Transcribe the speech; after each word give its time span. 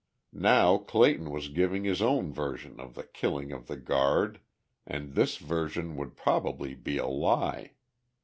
Now 0.33 0.77
Clayton 0.79 1.29
was 1.29 1.49
giving 1.49 1.83
his 1.83 2.01
own 2.01 2.33
version 2.33 2.79
of 2.79 2.95
the 2.95 3.03
killing 3.03 3.51
of 3.51 3.67
the 3.67 3.77
guard, 3.77 4.39
and 4.83 5.13
this 5.13 5.37
version 5.37 5.95
would 5.95 6.15
probably 6.17 6.73
be 6.73 6.97
a 6.97 7.05
lie. 7.05 7.73